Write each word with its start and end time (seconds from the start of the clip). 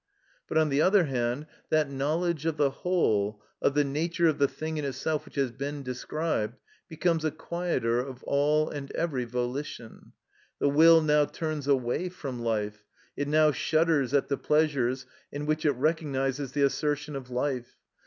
But, 0.47 0.57
on 0.57 0.69
the 0.69 0.81
other 0.81 1.03
hand, 1.03 1.45
that 1.69 1.87
knowledge 1.91 2.47
of 2.47 2.57
the 2.57 2.71
whole, 2.71 3.39
of 3.61 3.75
the 3.75 3.83
nature 3.83 4.25
of 4.27 4.39
the 4.39 4.47
thing 4.47 4.77
in 4.77 4.83
itself 4.85 5.25
which 5.25 5.35
has 5.35 5.51
been 5.51 5.83
described, 5.83 6.57
becomes 6.89 7.23
a 7.23 7.29
quieter 7.29 7.99
of 7.99 8.23
all 8.23 8.67
and 8.67 8.91
every 8.93 9.25
volition. 9.25 10.13
The 10.57 10.69
will 10.69 11.01
now 11.01 11.25
turns 11.25 11.67
away 11.67 12.09
from 12.09 12.39
life; 12.39 12.83
it 13.15 13.27
now 13.27 13.51
shudders 13.51 14.11
at 14.15 14.27
the 14.27 14.37
pleasures 14.37 15.05
in 15.31 15.45
which 15.45 15.67
it 15.67 15.71
recognises 15.73 16.53
the 16.53 16.63
assertion 16.63 17.15
of 17.15 17.29
life. 17.29 17.75